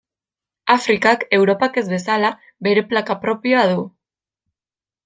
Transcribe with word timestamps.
Afrikak, 0.75 1.25
Europak 1.39 1.77
ez 1.83 1.85
bezala, 1.91 2.33
bere 2.69 2.87
plaka 2.95 3.21
propioa 3.29 3.71
du. 3.75 3.79